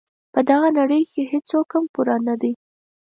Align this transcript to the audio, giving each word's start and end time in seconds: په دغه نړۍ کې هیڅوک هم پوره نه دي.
په 0.33 0.39
دغه 0.49 0.67
نړۍ 0.79 1.01
کې 1.11 1.21
هیڅوک 1.31 1.67
هم 1.75 1.85
پوره 1.93 2.15
نه 2.27 2.35
دي. 2.41 2.53